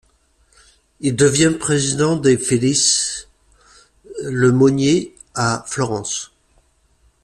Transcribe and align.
Il 0.99 1.15
devient 1.15 1.53
président 1.59 2.15
des 2.15 2.35
Felice 2.35 3.27
Le 4.23 4.51
Monnier 4.51 5.15
à 5.35 5.63
Florence. 5.67 6.31